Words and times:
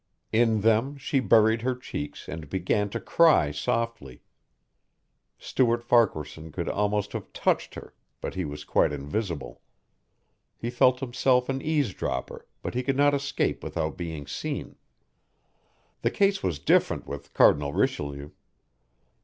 In 0.31 0.61
them 0.61 0.97
she 0.97 1.19
buried 1.19 1.61
her 1.61 1.75
cheeks 1.75 2.27
and 2.27 2.49
began 2.49 2.89
to 2.89 2.99
cry 2.99 3.51
softly. 3.51 4.23
Stuart 5.37 5.83
Farquaharson 5.83 6.51
could 6.51 6.67
almost 6.67 7.13
have 7.13 7.31
touched 7.33 7.75
her 7.75 7.93
but 8.19 8.33
he 8.33 8.43
was 8.43 8.63
quite 8.63 8.91
invisible. 8.91 9.61
He 10.57 10.71
felt 10.71 11.01
himself 11.01 11.49
an 11.49 11.61
eavesdropper, 11.61 12.47
but 12.63 12.73
he 12.73 12.81
could 12.81 12.97
not 12.97 13.13
escape 13.13 13.63
without 13.63 13.95
being 13.95 14.25
seen. 14.25 14.75
The 16.01 16.09
case 16.09 16.41
was 16.41 16.57
different 16.57 17.05
with 17.05 17.35
Cardinal 17.35 17.71
Richelieu. 17.71 18.31